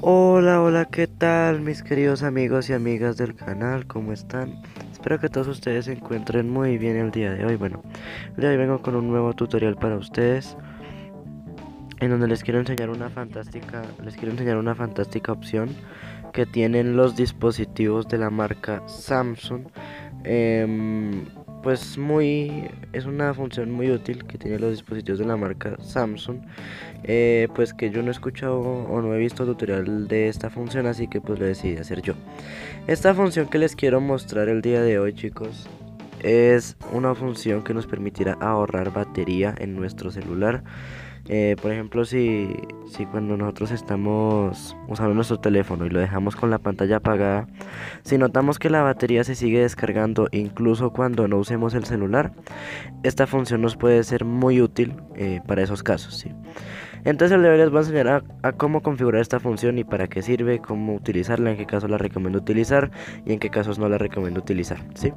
[0.00, 3.84] Hola, hola, ¿qué tal mis queridos amigos y amigas del canal?
[3.88, 4.62] ¿Cómo están?
[4.92, 7.56] Espero que todos ustedes se encuentren muy bien el día de hoy.
[7.56, 7.82] Bueno,
[8.28, 10.56] el día de hoy vengo con un nuevo tutorial para ustedes
[11.98, 15.70] en donde les quiero enseñar una fantástica, les quiero enseñar una fantástica opción
[16.32, 19.66] que tienen los dispositivos de la marca Samsung.
[20.22, 21.24] Em,
[21.62, 26.38] pues muy es una función muy útil que tienen los dispositivos de la marca Samsung.
[27.04, 30.86] Eh, pues que yo no he escuchado o no he visto tutorial de esta función
[30.86, 32.14] así que pues lo decidí hacer yo.
[32.86, 35.68] Esta función que les quiero mostrar el día de hoy chicos
[36.22, 40.64] es una función que nos permitirá ahorrar batería en nuestro celular
[41.28, 42.48] eh, por ejemplo, si,
[42.86, 47.46] si cuando nosotros estamos usando nuestro teléfono y lo dejamos con la pantalla apagada,
[48.02, 52.32] si notamos que la batería se sigue descargando incluso cuando no usemos el celular,
[53.02, 56.16] esta función nos puede ser muy útil eh, para esos casos.
[56.16, 56.30] ¿sí?
[57.04, 60.08] Entonces el de hoy les voy a enseñar a, cómo configurar esta función y para
[60.08, 62.90] qué sirve, cómo utilizarla, en qué casos la recomiendo utilizar
[63.24, 64.78] y en qué casos no la recomiendo utilizar.
[64.94, 65.12] ¿sí?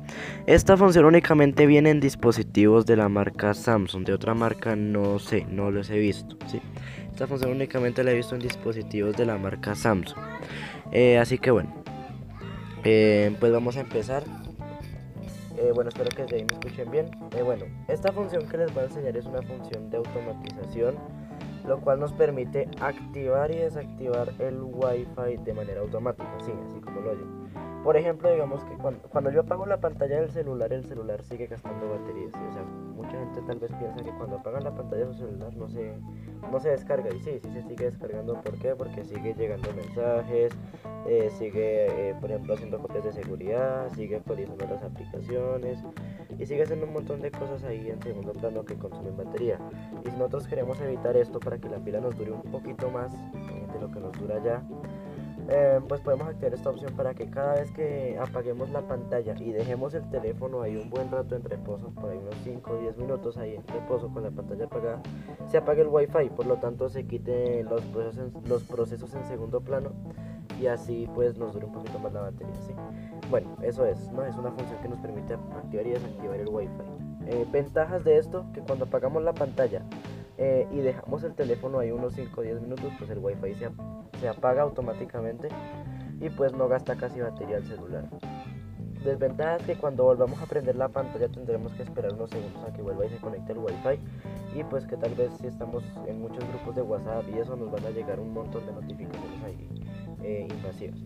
[0.45, 5.45] Esta función únicamente viene en dispositivos de la marca Samsung, de otra marca no sé,
[5.49, 6.37] no los he visto.
[6.47, 6.61] ¿sí?
[7.11, 10.17] Esta función únicamente la he visto en dispositivos de la marca Samsung.
[10.91, 11.73] Eh, así que bueno,
[12.83, 14.23] eh, pues vamos a empezar.
[15.57, 17.11] Eh, bueno, espero que me escuchen bien.
[17.43, 20.95] bueno, esta función que les voy a enseñar es una función de automatización
[21.65, 27.01] lo cual nos permite activar y desactivar el wifi de manera automática, sí, así como
[27.01, 27.40] lo oyen.
[27.83, 31.89] Por ejemplo, digamos que cuando, yo apago la pantalla del celular, el celular sigue gastando
[31.89, 32.27] batería.
[32.27, 35.55] O sea, mucha gente tal vez piensa que cuando apagan la pantalla de su celular
[35.55, 35.93] no se,
[36.51, 37.09] no se descarga.
[37.11, 38.39] Y sí, sí se sigue descargando.
[38.41, 38.75] ¿Por qué?
[38.75, 40.53] Porque sigue llegando mensajes,
[41.07, 45.83] eh, sigue, eh, por ejemplo, haciendo copias de seguridad, sigue actualizando las aplicaciones
[46.37, 49.57] y sigue haciendo un montón de cosas ahí en segundo plano que consumen batería.
[50.05, 53.11] Y si nosotros queremos evitar esto para que la pila nos dure un poquito más
[53.13, 54.63] eh, de lo que nos dura ya,
[55.53, 59.51] eh, pues podemos activar esta opción para que cada vez que apaguemos la pantalla y
[59.51, 62.97] dejemos el teléfono ahí un buen rato en reposo, por ahí unos 5 o 10
[62.97, 65.01] minutos ahí en reposo con la pantalla apagada,
[65.47, 69.59] se apague el wifi, por lo tanto se quite los procesos, los procesos en segundo
[69.59, 69.91] plano
[70.61, 72.55] y así pues nos dure un poquito más la batería.
[72.65, 72.73] ¿sí?
[73.29, 74.25] Bueno, eso es, ¿no?
[74.25, 76.71] es una función que nos permite activar y desactivar el wifi.
[77.27, 79.83] Eh, ventajas de esto, que cuando apagamos la pantalla
[80.43, 83.69] eh, y dejamos el teléfono ahí unos 5 o 10 minutos, pues el wifi se,
[84.19, 85.49] se apaga automáticamente
[86.19, 88.09] y pues no gasta casi batería el celular.
[89.05, 92.73] Desventaja es que cuando volvamos a prender la pantalla tendremos que esperar unos segundos a
[92.73, 93.99] que vuelva y se conecte el wifi
[94.55, 97.71] y pues que tal vez si estamos en muchos grupos de WhatsApp y eso nos
[97.71, 99.69] van a llegar un montón de notificaciones ahí
[100.23, 100.97] eh, invasivas,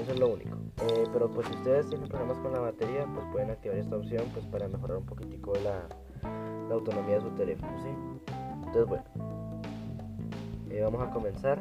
[0.00, 0.56] Eso es lo único.
[0.88, 4.24] Eh, pero pues si ustedes tienen problemas con la batería, pues pueden activar esta opción
[4.32, 5.86] pues para mejorar un poquitico la,
[6.68, 8.33] la autonomía de su teléfono, ¿sí?
[8.74, 9.04] Entonces bueno,
[10.68, 11.60] eh, vamos a comenzar.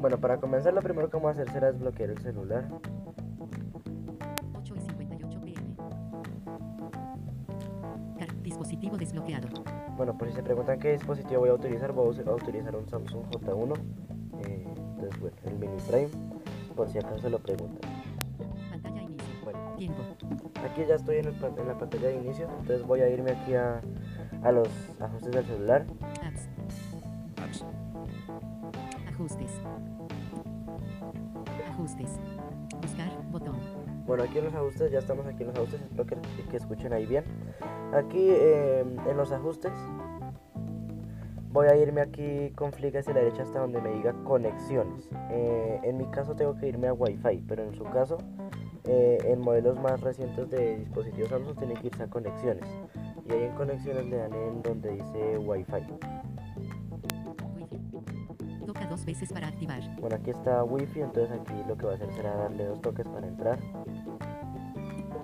[0.00, 2.68] Bueno, para comenzar lo primero que vamos a hacer será desbloquear el celular.
[4.54, 5.76] 8 y 58 pm.
[8.44, 9.48] Dispositivo desbloqueado.
[9.96, 13.24] Bueno, pues si se preguntan qué dispositivo voy a utilizar, voy a utilizar un Samsung
[13.26, 13.76] J1.
[14.46, 16.10] Eh, entonces, bueno, el Mini Prime,
[16.76, 18.01] por si acaso se lo preguntan.
[19.82, 20.02] Tiempo.
[20.64, 23.54] Aquí ya estoy en, el, en, la pantalla de inicio, entonces voy a irme aquí
[23.54, 23.80] a,
[24.44, 24.68] a los
[25.00, 25.84] ajustes del celular.
[26.24, 26.48] Apps.
[27.42, 27.66] Apps.
[29.08, 29.60] Ajustes.
[31.68, 32.10] Ajustes.
[32.80, 33.56] Buscar botón.
[34.06, 36.16] Bueno, aquí en los ajustes, ya estamos aquí en los ajustes, espero que,
[36.48, 37.24] que escuchen ahí bien.
[37.92, 39.72] Aquí eh, en los ajustes
[41.52, 45.08] voy a irme aquí con flick hacia la derecha hasta donde me diga conexiones.
[45.30, 48.18] Eh, en mi caso tengo que irme a Wi-Fi, pero en su caso,
[48.84, 52.64] eh, en modelos más recientes de dispositivos Samsung tienen que irse a conexiones.
[53.28, 55.86] Y ahí en conexiones le dan en donde dice Wi-Fi.
[58.66, 59.80] Toca dos veces para activar.
[60.00, 63.06] Bueno, aquí está Wi-Fi, entonces aquí lo que va a hacer será darle dos toques
[63.06, 63.58] para entrar.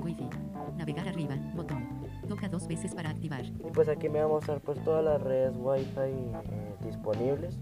[0.00, 0.30] Wi-Fi.
[0.76, 1.88] Navegar arriba, botón.
[2.28, 3.44] Toca dos veces para activar.
[3.44, 7.58] Y pues aquí me va a mostrar pues todas las redes Wi-Fi eh, disponibles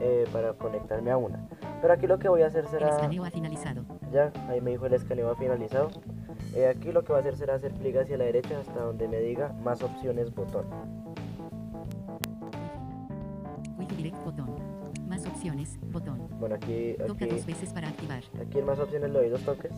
[0.00, 1.48] eh, para conectarme a una.
[1.80, 2.88] Pero aquí lo que voy a hacer será...
[2.88, 3.84] El escaneo ha finalizado.
[4.14, 5.90] Ya, ahí me dijo el escaneo ha finalizado.
[6.54, 9.08] Eh, aquí lo que va a hacer será hacer clic hacia la derecha hasta donde
[9.08, 10.64] me diga más opciones botón.
[13.76, 14.54] Wi-Fi direct botón.
[15.08, 16.28] Más opciones botón.
[16.38, 17.08] Bueno, aquí, aquí...
[17.08, 18.22] Toca dos veces para activar.
[18.40, 19.72] Aquí en más opciones le doy dos toques.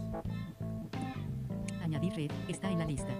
[1.82, 3.14] Añadir red está en la lista.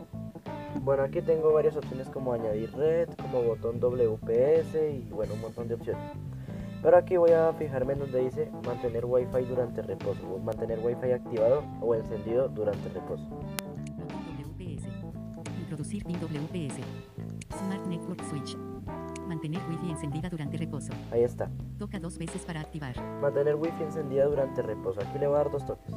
[0.83, 5.67] Bueno, aquí tengo varias opciones como añadir red, como botón WPS y bueno, un montón
[5.67, 6.13] de opciones.
[6.87, 11.11] Pero aquí voy a fijarme en donde dice mantener Wi-Fi durante reposo o mantener Wi-Fi
[11.11, 13.25] activado o encendido durante reposo.
[13.27, 14.87] WPS.
[15.63, 16.79] Introducir pin WPS.
[17.59, 18.57] Smart Network Switch.
[19.27, 20.93] Mantener Wi-Fi encendida durante reposo.
[21.11, 21.51] Ahí está.
[21.77, 22.95] Toca dos veces para activar.
[23.21, 25.01] Mantener wifi encendida durante reposo.
[25.01, 25.93] Aquí le voy a dar dos toques.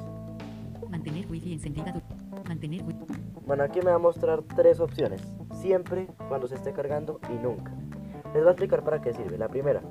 [0.90, 2.02] Mantener Wi-Fi encendida.
[2.48, 2.96] Mantener Wi-
[3.46, 5.22] Bueno, aquí me va a mostrar tres opciones.
[5.54, 7.74] Siempre, cuando se esté cargando y nunca.
[8.34, 9.38] Les voy a explicar para qué sirve.
[9.38, 9.82] La primera,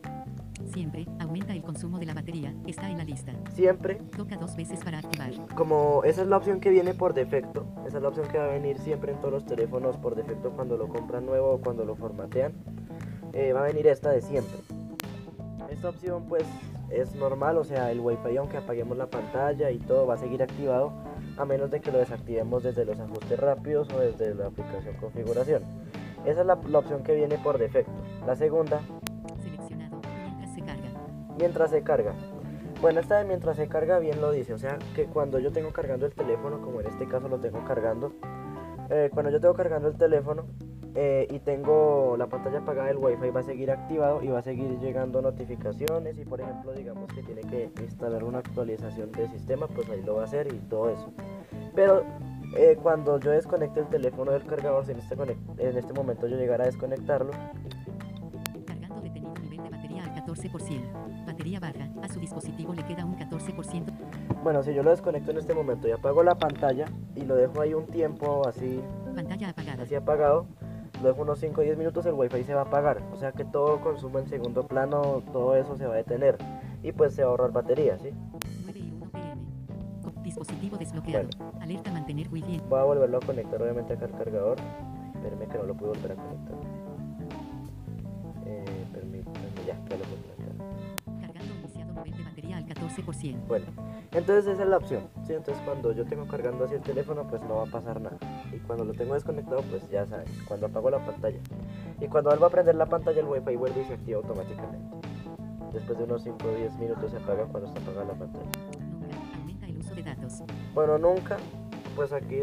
[0.67, 1.07] Siempre.
[1.21, 2.55] Aumenta el consumo de la batería.
[2.67, 3.33] Está en la lista.
[3.55, 5.31] siempre, Toca dos veces para activar.
[5.55, 8.45] como esa es la opción que viene por defecto, esa es la opción que va
[8.45, 11.85] a venir siempre en todos los teléfonos por defecto cuando lo compran nuevo o cuando
[11.85, 12.53] lo formatean,
[13.33, 14.59] eh, va a venir esta de siempre.
[15.71, 16.45] Esta opción pues
[16.91, 20.43] es normal, o sea, el Wi-Fi aunque apaguemos la pantalla y todo va a seguir
[20.43, 20.93] activado
[21.37, 25.63] a menos de que lo desactivemos desde los ajustes rápidos o desde la aplicación configuración.
[26.25, 27.93] Esa es la, la opción que viene por defecto.
[28.27, 28.81] La segunda,
[31.39, 32.15] mientras se carga.
[32.81, 35.73] Bueno, esta de mientras se carga bien lo dice, o sea que cuando yo tengo
[35.73, 38.13] cargando el teléfono, como en este caso lo tengo cargando,
[38.91, 40.45] eh, cuando yo tengo cargando el teléfono
[40.95, 44.43] eh, y tengo la pantalla apagada, el wifi va a seguir activado y va a
[44.43, 49.67] seguir llegando notificaciones y por ejemplo digamos que tiene que instalar una actualización de sistema,
[49.67, 51.13] pues ahí lo va a hacer y todo eso.
[51.75, 52.05] Pero
[52.57, 55.15] eh, cuando yo desconecte el teléfono del cargador, si en este,
[55.59, 57.33] en este momento yo llegara a desconectarlo,
[60.39, 61.27] 14%.
[61.27, 61.89] Batería baja.
[62.03, 63.85] A su dispositivo le queda un 14%.
[64.43, 67.61] bueno, si yo lo desconecto en este momento y apago la pantalla y lo dejo
[67.61, 68.81] ahí un tiempo así
[69.15, 69.83] Pantalla apagada.
[69.83, 70.47] así apagado,
[71.03, 73.03] lo dejo unos 5 o 10 minutos, el wifi se va a apagar.
[73.13, 76.37] O sea que todo consumo en segundo plano, todo eso se va a detener.
[76.83, 78.11] Y pues se va a ahorrar batería, ¿sí?
[78.65, 79.43] 9 y 1 pm.
[80.23, 81.29] Dispositivo desbloqueado.
[81.61, 82.63] Alerta mantener Wi-Fi.
[82.69, 84.57] Voy a volverlo a conectar obviamente acá al cargador.
[85.15, 86.88] Espérenme que no lo puedo volver a conectar.
[93.05, 93.47] 12%.
[93.47, 93.67] Bueno,
[94.13, 95.09] entonces esa es la opción.
[95.27, 95.35] ¿sí?
[95.35, 98.19] Entonces cuando yo tengo cargando así el teléfono, pues no va a pasar nada.
[98.53, 101.39] Y cuando lo tengo desconectado, pues ya sabes, cuando apago la pantalla.
[102.01, 104.97] Y cuando vuelvo a prender la pantalla, el wifi vuelve y se activa automáticamente.
[105.73, 108.51] Después de unos 5 o 10 minutos se apaga cuando está apagada la pantalla.
[109.67, 110.43] El uso de datos.
[110.75, 111.37] Bueno, nunca,
[111.95, 112.37] pues aquí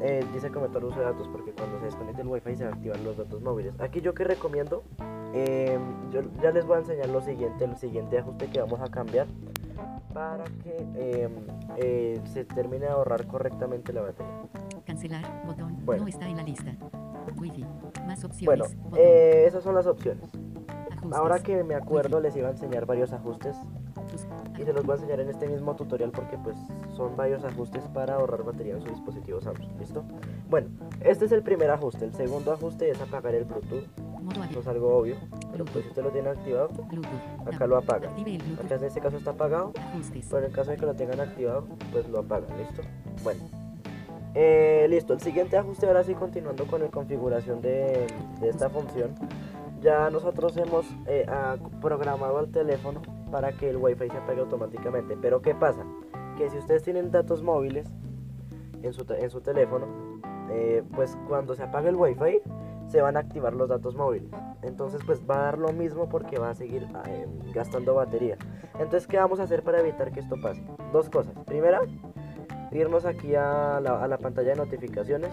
[0.00, 3.16] eh, dice comentar uso de datos porque cuando se desconecta el wifi se activan los
[3.16, 3.74] datos móviles.
[3.80, 4.84] Aquí yo que recomiendo,
[5.34, 5.78] eh,
[6.12, 9.26] yo ya les voy a enseñar lo siguiente, el siguiente ajuste que vamos a cambiar
[10.12, 11.28] para que eh,
[11.76, 14.32] eh, se termine de ahorrar correctamente la batería.
[14.86, 16.02] Cancelar, botón, Bueno.
[16.02, 16.74] no está en la lista.
[17.36, 17.64] Wi-Fi,
[18.06, 18.64] más opciones, Bueno,
[18.96, 20.24] eh, esas son las opciones.
[20.96, 23.56] ajustes, Ahora que me acuerdo les iba a enseñar varios ajustes
[24.58, 26.56] y se los voy a enseñar en este mismo tutorial porque pues
[26.96, 30.02] son varios ajustes para ahorrar batería en su dispositivo Samsung, ¿listo?
[30.48, 30.68] Bueno,
[31.00, 33.84] este es el primer ajuste, el segundo ajuste es apagar el Bluetooth,
[34.30, 35.16] abierto, es algo obvio,
[35.50, 36.70] pero pues si usted lo tiene activado,
[37.46, 38.10] acá lo apaga.
[38.10, 39.72] Acá en este caso está apagado,
[40.30, 42.82] pero en el caso de que lo tengan activado, pues lo apagan, ¿listo?
[43.22, 43.40] Bueno,
[44.34, 48.06] eh, listo, el siguiente ajuste ahora sí continuando con la configuración de,
[48.40, 49.14] de esta función,
[49.80, 55.16] ya nosotros hemos eh, ah, programado al teléfono para que el wifi se apague automáticamente,
[55.20, 55.84] pero ¿qué pasa?
[56.36, 57.88] Que si ustedes tienen datos móviles
[58.82, 59.86] en su, en su teléfono,
[60.50, 62.40] eh, pues cuando se apague el wifi
[62.88, 64.30] se van a activar los datos móviles.
[64.62, 68.36] Entonces pues va a dar lo mismo porque va a seguir eh, gastando batería.
[68.74, 70.62] Entonces, ¿qué vamos a hacer para evitar que esto pase?
[70.92, 71.34] Dos cosas.
[71.46, 71.80] Primera,
[72.70, 75.32] irnos aquí a la, a la pantalla de notificaciones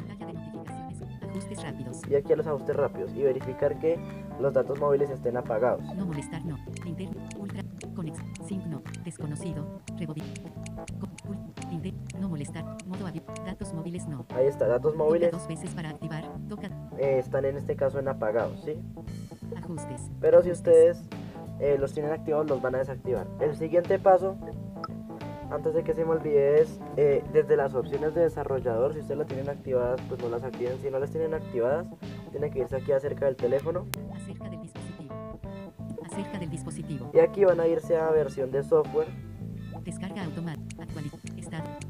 [0.00, 3.98] pantalla de notificaciones, ajustes rápidos, y aquí a los ajustes rápidos y verificar que
[4.40, 5.82] los datos móviles estén apagados.
[5.96, 7.62] no molestar, no, interno, ultra,
[7.94, 10.28] conex, sync, no, desconocido, rebobinar,
[12.18, 13.06] no molestar, modo
[13.44, 14.26] datos móviles, no.
[14.34, 16.68] Ahí está, datos Toca móviles dos veces para activar, toca
[16.98, 18.76] eh, están en este caso en apagados, ¿sí?
[19.56, 20.10] ajustes.
[20.20, 21.02] Pero si ustedes
[21.60, 23.26] eh, los tienen activados, los van a desactivar.
[23.40, 24.36] El siguiente paso,
[25.50, 28.94] antes de que se me olvide, es eh, desde las opciones de desarrollador.
[28.94, 30.78] Si ustedes las tienen activadas, pues no las activen.
[30.80, 31.86] Si no las tienen activadas,
[32.30, 33.86] tienen que irse aquí acerca del teléfono.
[34.14, 35.14] Acerca del dispositivo.
[36.04, 37.10] Acerca del dispositivo.
[37.12, 39.08] Y aquí van a irse a versión de software.
[39.84, 40.82] Descarga automática.
[40.82, 41.19] Actualidad.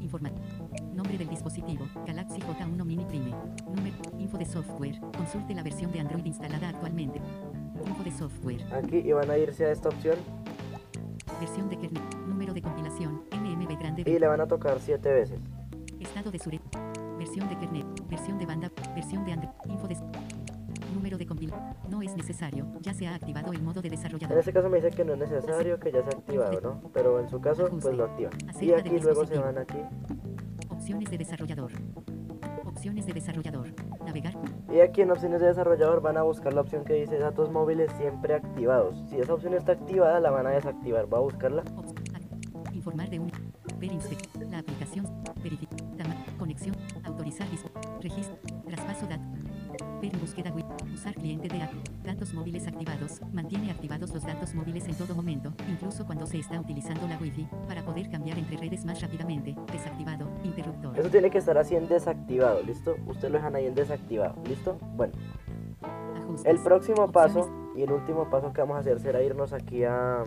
[0.01, 0.69] Informativo.
[0.93, 1.87] Nombre del dispositivo.
[2.05, 3.35] Galaxy J1 Mini Prime.
[3.65, 3.95] Número.
[4.19, 4.99] Info de software.
[5.15, 7.21] Consulte la versión de Android instalada actualmente.
[7.85, 8.63] Info de software.
[8.73, 10.15] Aquí y van a irse a esta opción
[11.39, 12.03] Versión de kernel.
[12.27, 13.23] Número de compilación.
[13.31, 14.03] MMB grande.
[14.05, 15.39] y le van a tocar siete veces.
[15.99, 16.60] Estado de Sure.
[22.31, 22.65] Necesario.
[22.81, 24.37] Ya se ha activado el modo de En desarrollador.
[24.37, 26.89] este caso me dice que no es necesario, que ya se ha activado, ¿no?
[26.93, 28.31] Pero en su caso, pues lo activan.
[28.59, 29.79] Y aquí luego se van aquí.
[30.69, 31.71] Opciones de desarrollador.
[32.65, 33.67] Opciones de desarrollador.
[34.05, 34.33] Navegar.
[34.71, 37.91] Y aquí en opciones de desarrollador van a buscar la opción que dice datos móviles
[37.97, 38.95] siempre activados.
[39.09, 41.13] Si esa opción está activada, la van a desactivar.
[41.13, 41.63] Va a buscarla.
[42.73, 43.31] Informar de un.
[43.77, 43.91] Ver.
[44.49, 45.05] La aplicación.
[45.43, 45.77] Verificar.
[46.39, 46.75] Conexión.
[47.03, 47.47] Autorizar.
[48.01, 48.37] Registro.
[48.65, 49.50] Traspaso datos.
[50.01, 50.65] Ver búsqueda web.
[50.93, 51.71] Usar cliente de app.
[52.03, 53.21] Datos móviles activados.
[53.33, 57.47] Mantiene activados los datos móviles en todo momento, incluso cuando se está utilizando la Wi-Fi,
[57.67, 59.55] para poder cambiar entre redes más rápidamente.
[59.71, 60.27] Desactivado.
[60.43, 60.97] Interruptor.
[60.99, 62.95] Eso tiene que estar así en desactivado, ¿listo?
[63.07, 64.77] Usted lo dejan ahí en desactivado, ¿listo?
[64.95, 65.13] Bueno,
[66.17, 66.45] Ajustes.
[66.45, 67.13] el próximo Opciones.
[67.13, 70.23] paso y el último paso que vamos a hacer será irnos aquí a,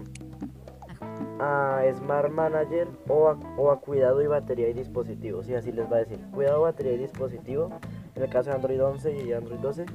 [1.41, 5.49] a Smart Manager o a, o a cuidado y batería y dispositivos.
[5.49, 7.71] Y así les va a decir, cuidado, batería y dispositivo.
[8.15, 9.87] En el caso de Android 11 y Android 12.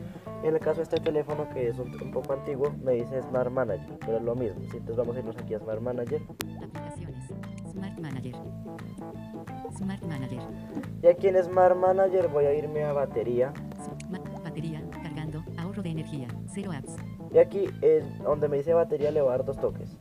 [0.43, 3.21] Y en el caso de este teléfono que es un, un poco antiguo, me dice
[3.21, 4.59] Smart Manager, pero es lo mismo.
[4.61, 4.77] ¿sí?
[4.77, 6.21] Entonces vamos a irnos aquí a Smart Manager.
[6.63, 7.27] Aplicaciones.
[7.71, 8.35] Smart Manager.
[9.77, 10.39] Smart Manager.
[11.01, 13.53] Y aquí en Smart Manager voy a irme a batería.
[14.43, 14.81] Batería.
[15.03, 15.43] Cargando.
[15.57, 16.27] Ahorro de energía.
[16.47, 16.95] Cero apps.
[17.31, 19.97] Y aquí es donde me dice batería le voy a dar dos toques.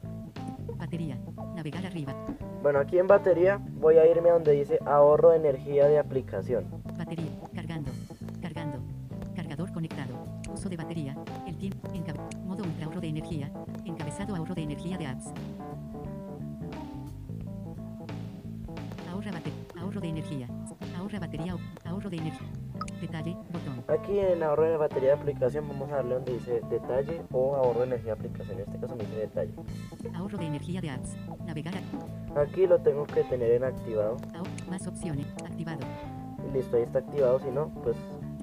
[0.77, 1.19] Batería.
[1.55, 2.15] Navegar arriba.
[2.63, 6.65] Bueno, aquí en batería voy a irme a donde dice ahorro de energía de aplicación.
[6.97, 7.31] Batería.
[9.79, 10.13] Conectado.
[10.53, 11.15] Uso de batería.
[11.47, 11.89] El tiempo.
[11.95, 13.49] Encabe modo ultra ahorro de energía.
[13.85, 15.27] Encabezado ahorro de energía de apps.
[19.09, 19.59] Ahorra batería.
[19.81, 20.49] Ahorro de energía.
[20.99, 21.55] Ahorra batería.
[21.55, 22.49] o- Ahorro de energía.
[23.01, 23.37] Detalle.
[23.53, 23.85] Botón.
[24.01, 27.79] Aquí en ahorro de batería de aplicación vamos a darle donde dice detalle o ahorro
[27.79, 28.59] de energía de aplicación.
[28.59, 29.53] En este caso me dice detalle.
[30.13, 31.15] Ahorro de energía de apps.
[31.47, 31.75] Navegar.
[32.37, 34.17] Aquí lo tengo que tener en activado.
[34.69, 35.25] más opciones.
[35.47, 35.79] Activado.
[36.49, 37.39] Y listo, ahí está activado.
[37.39, 37.97] Si no, pues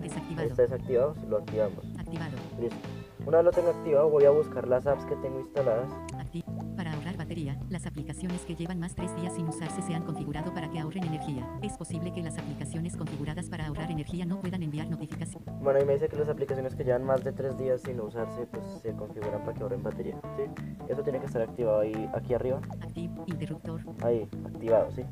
[0.10, 0.50] Desactivado.
[0.50, 1.16] está desactivado.
[1.16, 1.86] Si lo activamos.
[1.98, 2.38] Activado.
[2.60, 2.78] Listo.
[3.26, 5.90] Una vez lo tengo activado, voy a buscar las apps que tengo instaladas.
[6.14, 6.44] Acti-
[6.76, 10.54] Para ahorrar batería, las aplicaciones que llevan más tres días sin usarse se han configurado
[10.54, 11.48] para que ahorren energía.
[11.64, 15.48] Es posible que las aplicaciones configuradas para ahorrar energía no puedan enviar notificaciones.
[15.62, 18.46] Bueno, ahí me dice que las aplicaciones que llevan más de tres días sin usarse,
[18.48, 20.20] pues se configuran para que ahorren batería.
[20.36, 20.44] ¿sí?
[20.90, 22.60] Eso tiene que estar activado ahí, aquí arriba.
[22.82, 25.04] Active, interruptor, Ahí, activado, ¿sí?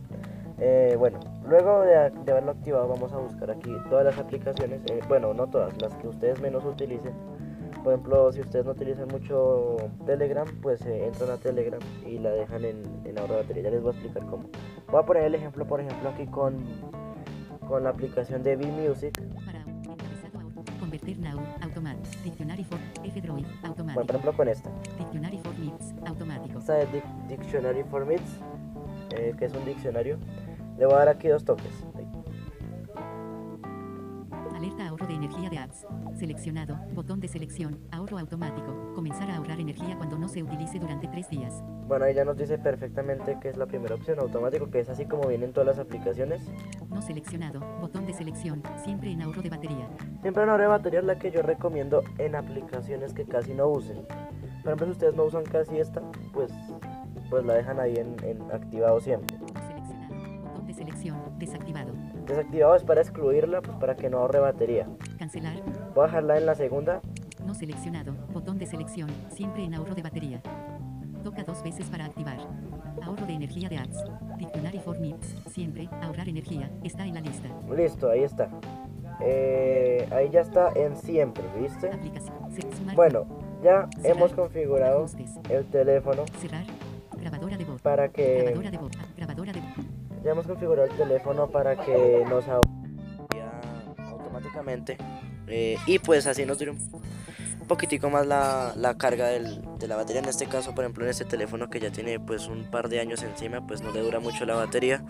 [0.65, 5.01] Eh, bueno, luego de, de haberlo activado vamos a buscar aquí todas las aplicaciones, eh,
[5.10, 7.12] bueno, no todas, las que ustedes menos utilicen.
[7.84, 12.29] Por ejemplo, si ustedes no utilizan mucho Telegram, pues eh, entran a Telegram y la
[12.29, 13.63] dejan en, en ahorro de batería.
[13.63, 14.43] Ya les voy a explicar cómo.
[14.89, 16.63] Voy a poner el ejemplo, por ejemplo, aquí con,
[17.67, 19.12] con la aplicación de ahorro,
[20.79, 24.70] convertir now, automat, dictionary for, F-Droid, Bueno, por ejemplo, con esta.
[24.98, 28.39] dictionary for Mix, automático, Esta es Dic- Dictionary for Meets,
[29.17, 30.17] eh, que es un diccionario.
[30.77, 31.86] Le voy a dar aquí dos toques.
[31.96, 32.03] Ahí.
[34.56, 39.60] alerta ahorro de energía de apps, seleccionado, botón de selección, ahorro automático, comenzar a ahorrar
[39.60, 43.50] energía cuando no se utilice durante tres días, Bueno, ahí ya nos dice perfectamente que
[43.50, 46.42] es la primera opción, automático, que es así como vienen todas las aplicaciones.
[46.89, 49.89] no seleccionado, botón de selección, siempre en ahorro de batería,
[50.22, 53.68] Siempre una hora de batería es la que yo recomiendo en aplicaciones que casi no
[53.68, 54.06] usen.
[54.63, 56.01] Por ejemplo, si ustedes no usan casi esta,
[56.32, 56.53] pues,
[57.30, 59.36] pues la dejan ahí en, en activado siempre.
[60.84, 61.94] Selección, desactivado,
[62.28, 64.88] Desactivado es para excluirla, pues para que no ahorre batería.
[65.18, 65.56] cancelar,
[65.96, 67.02] Voy a dejarla en la segunda.
[67.46, 68.13] No seleccionado.
[68.34, 69.10] Botón de selección.
[69.30, 70.42] Siempre en ahorro de batería.
[71.24, 72.38] Toca dos veces para activar.
[73.02, 74.04] Ahorro de energía de apps.
[74.38, 75.36] Dictionary for Mix.
[75.52, 75.88] Siempre.
[76.02, 76.70] Ahorrar energía.
[76.84, 77.48] Está en la lista.
[77.75, 78.50] Listo, ahí está.
[79.22, 81.88] Eh, ahí ya está en siempre, ¿viste?
[81.90, 82.34] Aplicación.
[82.96, 83.25] Bueno,
[83.63, 84.18] ya Cerrar.
[84.18, 85.32] hemos configurado Ajustes.
[85.50, 86.66] el teléfono Cerrar.
[87.20, 87.82] Grabadora de voz.
[87.82, 88.42] para que...
[88.44, 88.92] Grabadora de voz.
[89.16, 89.70] Grabadora de voz.
[90.24, 92.46] Ya hemos configurado el teléfono para que nos
[93.98, 94.98] automáticamente
[95.48, 100.22] eh, y pues así nos dure un poquitico más la, la carga de la batería.
[100.22, 103.00] En este caso, por ejemplo, en este teléfono que ya tiene pues un par de
[103.00, 105.03] años encima, pues no le dura mucho la batería.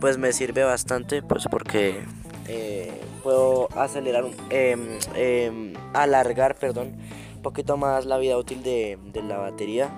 [0.00, 2.04] Pues me sirve bastante pues porque
[2.48, 2.92] eh,
[3.22, 6.96] puedo acelerar, em, alargar, perdón,
[7.36, 9.90] un poquito más la vida útil de, de la batería.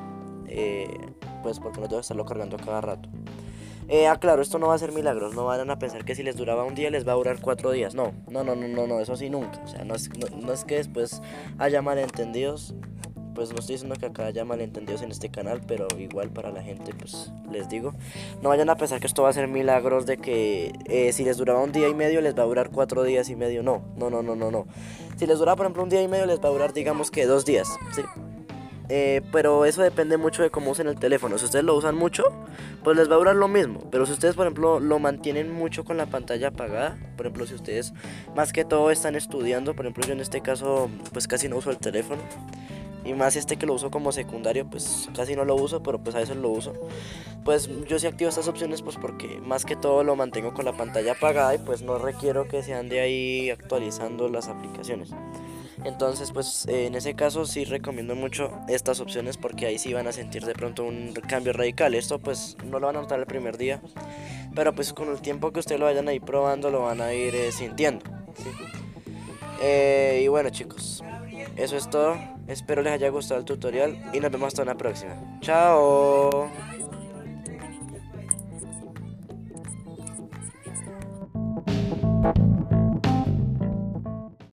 [0.49, 0.89] eh,
[1.43, 3.11] pues porque no tengo que estarlo cargando cada rato.
[3.89, 6.23] Eh, ah, claro, esto no va a ser milagros, no vayan a pensar que si
[6.23, 7.95] les duraba un día les va a durar cuatro días.
[7.95, 9.61] No, no, no, no, no, no eso sí nunca.
[9.63, 11.23] O sea, no es, no, no es que después
[11.59, 12.75] haya malentendidos.
[13.35, 16.63] Pues no estoy diciendo que acá haya malentendidos en este canal, pero igual para la
[16.63, 17.93] gente, pues les digo.
[18.43, 21.37] No vayan a pensar que esto va a ser milagros de que eh, si les
[21.37, 23.65] duraba un día y medio les va a durar cuatro días y medio.
[23.65, 24.67] No, no, no, no, no, no.
[25.17, 27.27] Si les duraba, por ejemplo, un día y medio les va a durar, digamos que
[27.27, 27.69] dos días.
[27.93, 28.03] ¿sí?
[28.89, 31.39] Eh, pero eso depende mucho de cómo usen el teléfono.
[31.39, 32.25] Si ustedes lo usan mucho,
[32.83, 33.81] pues les va a durar lo mismo.
[33.91, 37.55] Pero si ustedes, por ejemplo, lo mantienen mucho con la pantalla apagada, por ejemplo, si
[37.55, 37.93] ustedes
[38.37, 41.71] más que todo están estudiando, por ejemplo, yo en este caso, pues casi no uso
[41.71, 42.23] el teléfono.
[43.05, 46.17] Y más este que lo uso como secundario, pues casi no lo uso, pero pues
[46.17, 46.73] a veces lo uso.
[47.45, 50.73] Pues yo sí activo estas opciones, pues porque más que todo lo mantengo con la
[50.73, 55.11] pantalla apagada y pues no requiero que se ande ahí actualizando las aplicaciones.
[55.83, 60.07] Entonces, pues eh, en ese caso sí recomiendo mucho estas opciones porque ahí sí van
[60.07, 61.95] a sentir de pronto un cambio radical.
[61.95, 63.81] Esto pues no lo van a notar el primer día,
[64.55, 67.13] pero pues con el tiempo que ustedes lo vayan a ir probando lo van a
[67.13, 68.05] ir eh, sintiendo.
[69.63, 71.03] Eh, y bueno chicos,
[71.57, 72.17] eso es todo.
[72.47, 75.15] Espero les haya gustado el tutorial y nos vemos hasta una próxima.
[75.41, 76.51] Chao.